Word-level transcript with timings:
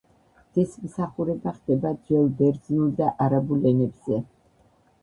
ღვთისმსახურება 0.37 1.53
ხდება 1.59 1.91
ძველ 2.09 2.33
ბერძნულ 2.41 2.91
და 3.03 3.13
არაბულ 3.29 3.73
ენებზე. 3.75 4.25